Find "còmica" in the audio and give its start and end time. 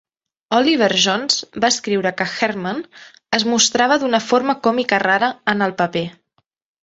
4.69-5.01